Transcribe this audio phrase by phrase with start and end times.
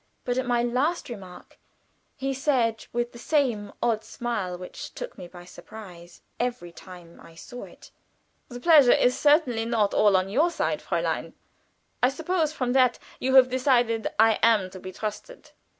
[0.25, 1.59] But at my last remark
[2.15, 7.35] he said, with the same odd smile which took me by surprise every time I
[7.35, 7.91] saw it:
[8.49, 11.33] "The pleasure is certainly not all on your side, mein Fräulein.
[12.01, 15.51] I suppose from that you have decided that I am to be trusted?"